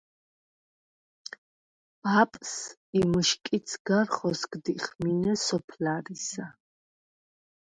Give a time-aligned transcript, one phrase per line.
[2.05, 2.53] ბაპს
[2.99, 6.45] ი მჷშკიდს გარ ხოსგდიხ მინე სოფლარისა.